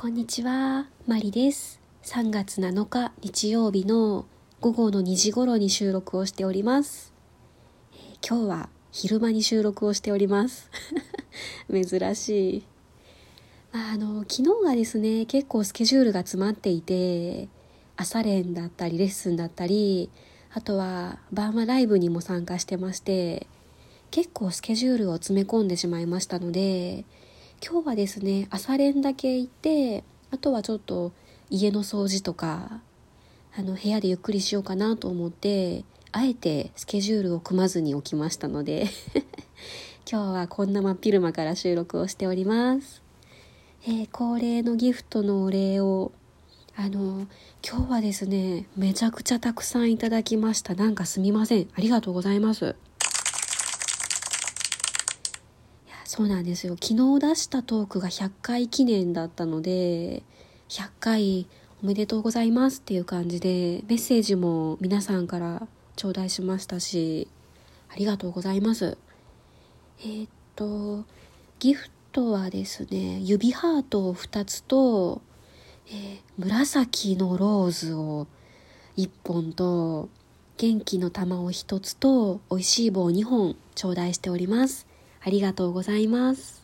[0.00, 1.80] こんにちは、マリです。
[2.04, 4.26] 3月7日日曜日の
[4.60, 7.12] 午後の2時頃に収録をしております。
[7.92, 10.70] えー今日は昼間に収録をしております。
[11.68, 12.64] 珍しい。
[13.72, 17.48] まあ、あの、昨日がですね、結構スケジュールが詰まっていて、
[17.96, 20.10] 朝練だったりレッスンだったり、
[20.52, 23.48] あとはバーマライブにも参加してまして、
[24.12, 27.04] 結構スケジュールを詰め込んでしまいましたので、
[27.64, 31.12] 今日はですね朝練だけ行ってあとはちょっと
[31.50, 32.80] 家の掃除とか
[33.56, 38.86] あの部屋でゆっくりしようかなと思ってあえてスケジュールを組まずに起きましたので
[40.10, 43.02] 今日はこんな真っ昼間から収録をしております、
[43.84, 46.12] えー恒例のギフトのお礼を
[46.76, 47.26] あの
[47.68, 50.76] 今日はですねめちゃくちゃたくさんいただきました。
[50.76, 51.68] なんかすみません。
[51.74, 52.68] ありがとうございますい
[55.90, 56.74] やそうなんですよ。
[56.82, 60.22] 昨日出したトークが100回記念だったので
[60.70, 61.46] 100回
[61.82, 67.28] おめでとうございますっていう感じでメッセージも皆さんから頂戴しましたし
[67.90, 68.96] ありがとうございます。
[70.00, 71.04] えーっと
[71.58, 75.20] ギフトはですね指ハートを2つと、
[75.88, 78.26] えー紫のローズを
[78.96, 80.08] 1本と
[80.56, 84.87] 元気の玉を1つと美味しい棒2本頂戴しております。
[85.24, 86.62] ありがとうございます。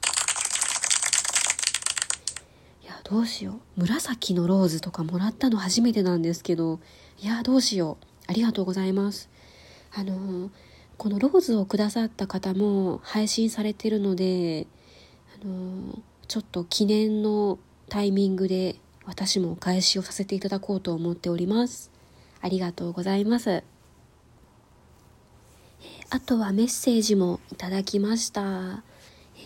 [2.82, 3.80] いやどうしよう。
[3.80, 6.80] 紫のローズとかもらったの初めてなんですけど。
[7.20, 8.04] いやどうしよう。
[8.26, 9.28] ありがとうございます。
[9.92, 10.50] あの
[10.96, 14.66] このローズをくださった方も配信されてるので
[15.42, 21.90] あのちょっと記念のタイミングで私もお返しをさせていただこうと思っております。
[22.40, 23.62] ありがとうございます。
[26.14, 28.84] あとはメッセージもいただきました。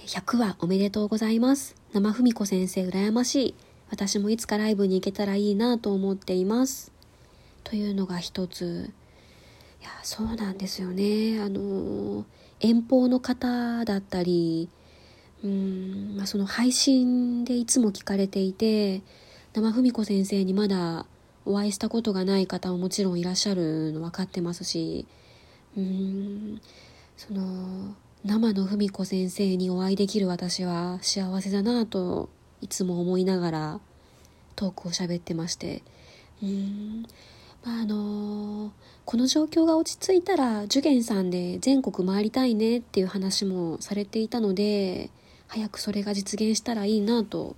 [0.07, 1.75] 100話おめでとうございます。
[1.95, 3.55] 生ふみこ先生羨ましい。
[3.89, 6.93] 私もいつかライブに行けたらいいなと思っています。
[7.65, 8.91] というのが一つ。
[9.81, 11.41] いや、そうなんですよね。
[11.41, 12.27] あの、
[12.61, 14.69] 遠方の方だったり、
[15.43, 15.51] うー
[16.13, 19.01] ん、まあ、その配信でいつも聞かれていて、
[19.55, 21.07] 生ふみこ先生にまだ
[21.47, 25.07] お会いしたことがない方ももちろんいらっしゃるの分かってますし、
[25.77, 26.61] うーん。
[27.17, 32.29] その生の文子先生にお会いできる私は幸せだなと
[32.61, 33.81] いつも思いながら
[34.55, 35.83] トークを喋ってまして。
[36.43, 37.07] うーん。
[37.65, 38.73] まああの
[39.05, 45.11] この状況が落ち着いたら受験さんで全国回りたいねっていう話もされていたので
[45.49, 47.57] 早くそれが実現したらいいなと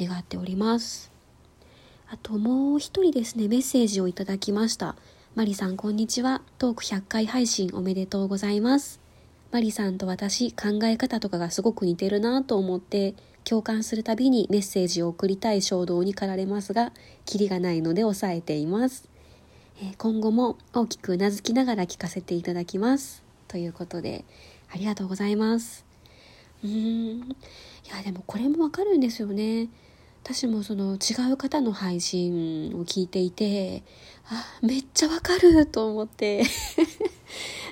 [0.00, 1.12] 願っております。
[2.10, 4.96] あともう一人ですねメッセージをいただきました。
[5.34, 6.42] マリさんこんにちは。
[6.58, 8.98] トーク100回配信おめでとうございます。
[9.52, 16.92] マリさんと私考え方とかがすごく似てるなと思って共感するたびにメッセージを送りたい衝動に駆られますが
[17.24, 19.08] キリがないので抑えています、
[19.80, 23.22] え今後も大きくうなずきながら聞かせていただきます。
[23.46, 24.24] ということで
[24.72, 25.84] ありがとうございます。
[26.64, 27.18] うーん。
[27.20, 27.24] い
[27.94, 29.68] やでもこれもわかるんですよね。
[30.22, 33.82] 私もその違う方の配信を聞いていて
[34.28, 36.44] あめっちゃわかると思って。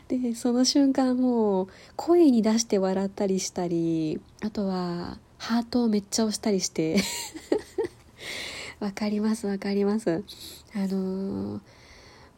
[0.08, 6.96] でその瞬間もう声に出して笑ったりしたりあとはハートをめっちゃ押したりして。
[8.78, 10.22] わかりますわかります。
[10.74, 11.60] あの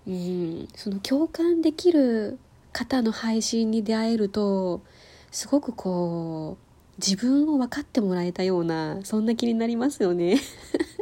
[0.07, 2.39] うんその共感できる
[2.73, 4.83] 方の配信に出会えると
[5.31, 6.68] すごくこう
[6.99, 10.41] 自分を分かってもらえたようなそんな気になりますよね。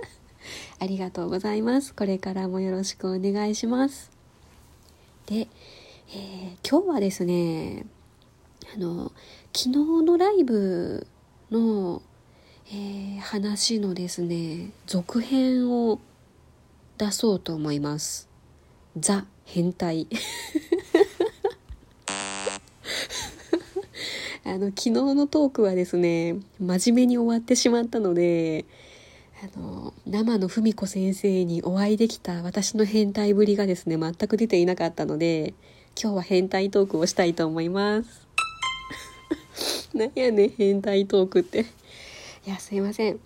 [0.79, 1.95] ありがとうございます。
[1.95, 4.11] これからもよろしくお願いします。
[5.27, 5.49] で、
[6.11, 7.87] えー今日はですね
[8.75, 9.13] あの
[9.55, 9.71] 昨日
[10.05, 11.07] のライブ
[11.51, 12.03] の、
[12.69, 15.99] えー話のですね続編を
[16.99, 18.29] 出そうと思います。
[18.99, 20.07] ザ変態。
[24.47, 28.65] あの昨日のトークはですね真面目に終わってしまったので
[29.43, 35.53] あの生の文子先生にお会いできた私の変態ぶりがですね全く出ていなかったので
[36.01, 38.27] 今日は変態トークをしたいと思います。
[39.95, 41.67] なんやねん変態トークって。
[42.47, 43.15] いやすいません。
[43.15, 43.19] い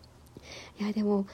[0.82, 1.26] やでも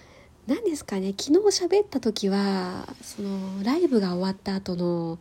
[0.49, 5.19] 何ですかね昨日喋った時はそのライブが終わった後の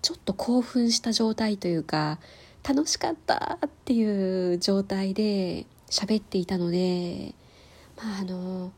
[0.00, 2.20] ちょっと興奮した状態というか
[2.66, 7.34] 楽しかったっていう状態で喋っていたので
[7.96, 8.72] まああの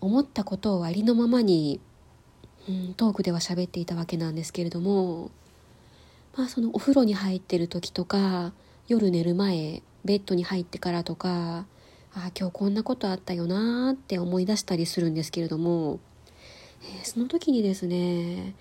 [0.00, 1.80] 思ったことをありのままに、
[2.66, 5.30] うん、トークでは喋っていたわけなんですけれども
[6.34, 8.52] まあそのお風呂に入ってる時とか
[8.88, 11.66] 夜寝る前ベッドに入ってからとか
[12.14, 16.00] あ今日こんなことあったよなーって思い出したりするんですけれども、
[16.82, 18.54] えー、その時にですね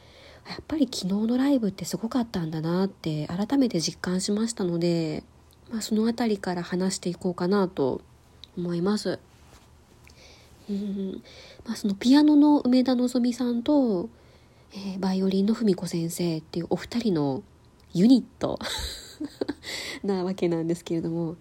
[0.47, 5.23] やっぱり昨日のライブってすごかったんだなって改めて実感しましたので、
[5.71, 8.01] まあ、その辺りから話していこうかなと
[8.57, 9.19] 思います。
[10.69, 11.23] うん
[11.65, 14.09] まあ、そのピアノの梅田のぞみさんと、
[14.73, 17.43] えー、バイオリンの文子先生っていうお二人の
[17.93, 18.59] ユニット
[20.03, 21.35] なわけなんですけれども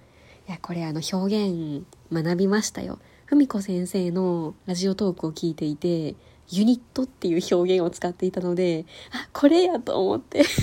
[0.46, 6.14] いやこれあの表現学びましたよ文子先生のラジオトークを聞いていて
[6.50, 10.44] ユニットっていう表現を使っていたのであこれやと思って。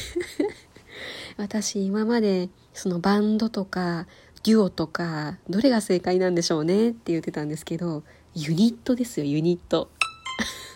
[1.37, 4.05] 私今までそのバンドとか
[4.43, 9.89] デュオとかどれが正解なんでしょうねって言ってたんですけどユニットですよユニット。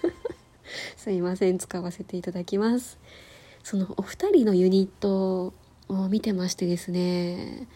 [0.97, 2.97] すいません使わせていただきます。
[3.63, 5.53] そのお二人のユニット
[5.87, 7.67] を見てましてですね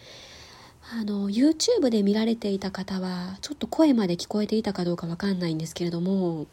[0.92, 6.48] あの YouTube で見られていた方はちょっと声まで聞こえていたかどうかわかんないんですけれども、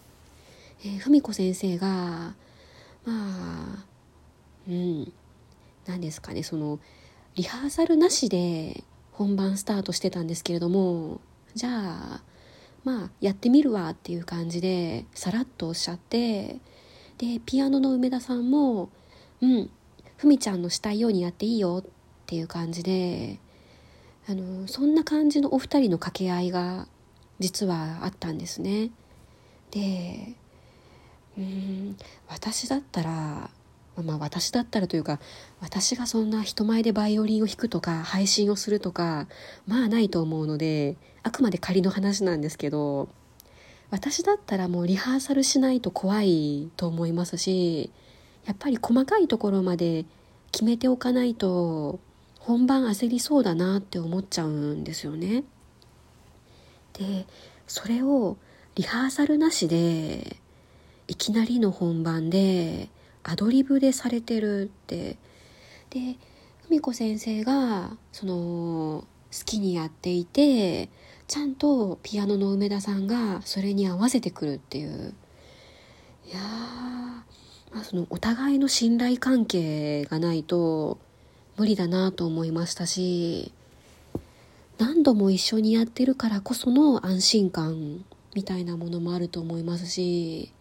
[0.84, 2.34] えー、文子先生が
[3.04, 3.84] まあ
[4.68, 5.12] うん
[5.86, 6.78] 何ですかねその
[7.34, 8.82] リハーサルなしで
[9.12, 11.20] 本番スタートしてたんですけれども
[11.54, 12.22] じゃあ
[12.84, 16.60] まあやってみるわっていう感じでさらっとおっしゃって
[17.18, 18.90] でピアノの梅田さんも
[19.40, 19.70] 「うん
[20.16, 21.90] ふみちゃんのしたいようにやっていいよ」っ
[22.26, 23.38] ていう感じで
[24.28, 26.88] あのそんな感じのお二人の掛け合いが
[27.38, 28.90] 実はあったんですね。
[29.70, 30.34] で
[31.38, 31.96] うん
[32.28, 33.50] 私だったら
[34.02, 35.20] まあ私だったらというか
[35.60, 39.26] 私がそんな人前でバイオリンを弾くとか配信をするとか
[39.66, 43.08] まあないと思うのであくまで仮の話なんですけど
[43.90, 47.90] 私だったらもうリハーサルしないと怖いと思いますし
[48.44, 50.04] やっぱり細かいところまで
[50.52, 52.00] 決めておかないと
[52.38, 55.44] 本番焦りそうだなって思っちゃうんですよね。
[56.92, 57.26] で
[57.66, 58.36] それを
[58.76, 60.36] リハーサルなしで
[61.08, 62.88] いきなりの本番で
[63.22, 65.16] アドリブでされてるって。
[65.90, 66.16] で
[66.68, 69.06] 文子先生がその好
[69.44, 70.88] きにやっていて
[71.28, 75.14] ちゃんとピアノの梅田さんがそれに合わせてくるっていう。
[76.26, 80.98] いやまあ、そのお互いの信頼関係がないと
[81.56, 83.52] 無理だなと思いましたし
[84.78, 88.04] 何度も一緒にやってるからこその安心感
[88.34, 90.52] みたいなものもあると思いますし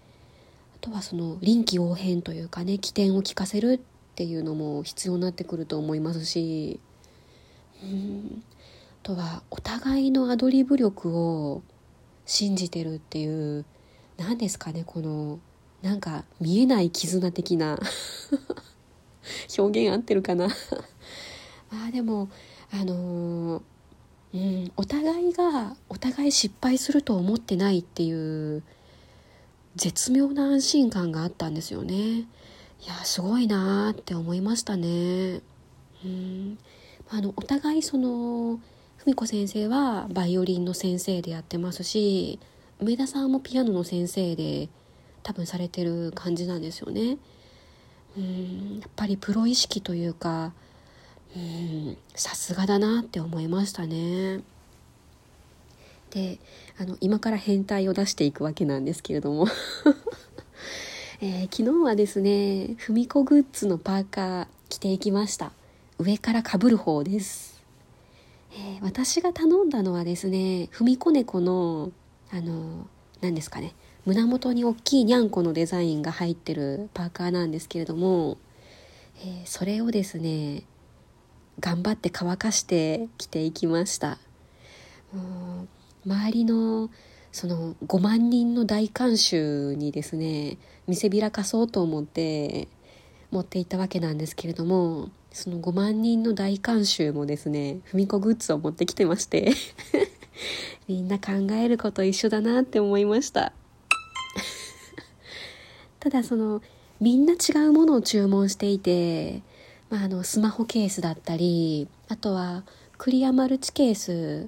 [0.86, 6.80] とはその臨機応変というかね起点を聞かせるっていうのも必要になってくると思いますし
[7.84, 8.44] うん。
[9.04, 11.64] あとはお互いのアドリブ力を
[12.26, 13.66] 信じてるっていう
[14.18, 15.40] 何ですかねこの
[15.82, 17.80] なんか見えない絆的な
[19.58, 20.48] 表現合ってるかな。
[21.72, 22.30] あでも
[22.72, 23.62] あのー、
[24.34, 28.64] うんお互いがお互い失敗すると思ってないっていう
[29.76, 31.96] 絶妙な安心感があったんですよね。
[31.96, 32.26] い
[32.88, 35.42] やすごいなーって思いましたね。
[36.04, 36.58] うん。
[37.10, 38.60] あのお互いその
[38.98, 42.40] 文子先生はバイオリンの先生でやってますし
[42.80, 44.70] 梅田さんもピアノの先生で
[45.24, 47.18] 多分されてる感じなんですよね。
[48.18, 48.80] うん。
[48.80, 50.54] やっぱりプロ意識というか
[52.16, 54.42] さすがだなって思いましたね。
[56.16, 56.40] で
[56.80, 59.48] あの今から変態を出していくわけなんですけれども。
[61.22, 65.54] えー、昨日はですね文子グッズのパーカー着ていきました。
[65.98, 67.64] 上からかぶる方です、
[68.52, 71.92] えー、私が頼んだのはですね文子猫の
[72.32, 72.88] あの
[73.22, 73.74] 何ですかね
[74.06, 78.38] 胸元に大きいにゃんこのデザインが入ってるパーカーなんですけれども、
[79.20, 80.64] えー、それをですね
[81.62, 84.18] 頑張って乾かして着ていきました。
[86.06, 86.90] 周りの
[87.32, 90.58] その5万人の大観衆にですね
[90.88, 92.68] 見せびらかそうと思って
[93.32, 99.52] 持っていったわけなんですけれどもその5万人の大観衆もですね文子グッズを持ってきてまして
[100.88, 103.52] みんな考えること一緒だなって思いました。
[106.00, 106.62] ただその
[107.02, 109.42] みんな違うものを注文していて、
[109.90, 112.64] まあ、あのスマホケースだったりあとは
[112.98, 114.48] クリアマルチケース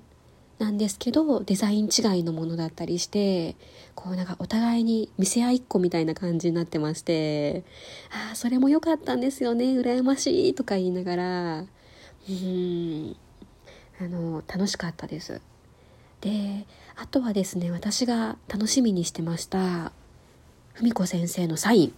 [0.59, 3.55] なんですけどデザイン違いのものだったりして
[3.93, 7.63] こうなんかお互いに見せ合いっ子みたいな感じになってまして
[8.09, 11.57] ああそれも良かったんですよね羨ましいとか言いながら
[12.29, 13.15] うん
[13.99, 15.41] あの楽しかったです。
[16.21, 19.91] であとはですね私が楽しみにしてました
[20.73, 21.93] 文子先生のサイン。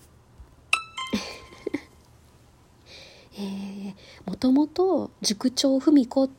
[3.38, 3.94] えー、
[4.26, 6.30] もともと塾長文子っ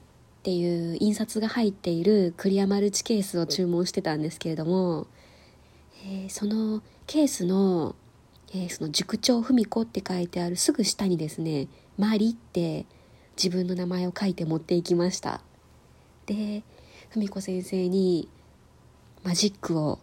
[0.40, 5.06] っていう印刷が入っているクリアマルチケースを注文してたんですけれども、
[6.02, 7.94] えー、そのケースの,、
[8.54, 11.68] えー、その塾長文子って書いてあるすぐ下にですね
[11.98, 12.86] 「マリ」って
[13.36, 15.42] 自分の名前を書いて持っていきました。
[16.24, 16.62] で
[17.12, 18.26] 文子先生に
[19.22, 19.98] マジックを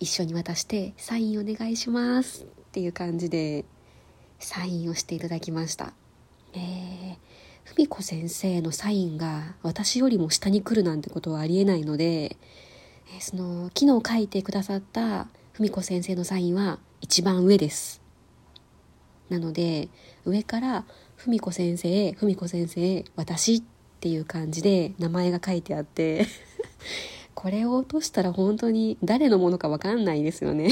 [0.00, 3.66] 一緒に渡して「サインお願いします」っていう感じで
[4.38, 5.92] サインをしていただきました。
[6.54, 7.16] えー、
[7.64, 12.36] 文子先生のサインが私よりも下に来るなんてことはありえないので、
[13.16, 18.02] え、その昨日書いてくださった文子先生のサインは一番上です。
[19.30, 19.88] なので
[20.24, 20.84] 上から
[21.16, 23.62] 「文子先生文子先生私」っ
[24.00, 26.26] ていう感じで名前が書いてあって
[27.34, 30.70] これを落としたら本当に誰のものか分かんないですよね。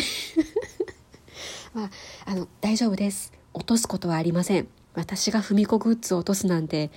[1.73, 1.91] まあ
[2.27, 3.33] あの大丈夫です。
[3.55, 4.69] 落とすことはありません。
[4.95, 6.91] 私が文子グッズを落とすなんて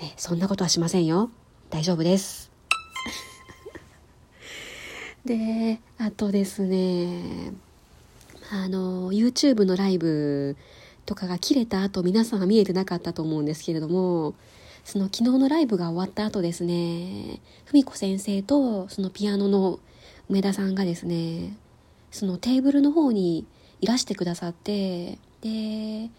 [0.00, 1.30] えそんなことはしませんよ。
[1.70, 2.50] 大丈夫です。
[5.24, 7.52] であとですね
[8.50, 10.56] あの YouTube のライブ
[11.06, 14.34] とかが切れた後皆さんは見えてなかったと思うんですけれども
[14.84, 19.78] その昨日のライブが終わった後ですね文子先生とそのピアノの
[20.28, 21.56] 梅田さんがですね
[22.10, 23.46] そのテーブルの方に
[23.80, 26.10] いらしてくださってで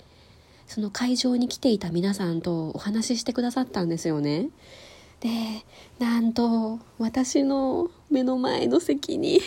[0.73, 4.49] その会場に来ていた皆さんとお話ししてくださったんですよね。
[5.19, 5.29] で
[5.99, 9.39] なんと私の目の前の席に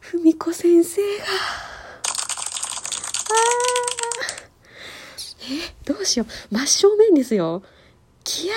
[0.00, 1.24] 文子先生が。
[1.24, 1.28] あ
[5.50, 6.54] えどうしよう。
[6.54, 7.64] 真正面ですよ。
[8.22, 8.52] キャ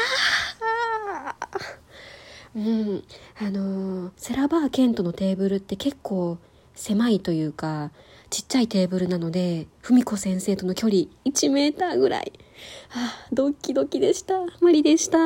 [2.54, 2.60] ー。
[2.60, 3.04] うん。
[3.40, 6.38] あのセラバーケントのテーブルって結構
[6.76, 7.90] 狭いというか
[8.32, 12.32] ちっちゃいテーブルなのでふみこ先生との距離1メーターぐらい。
[12.94, 14.36] あドキドキでした。
[14.62, 15.18] 無理でした。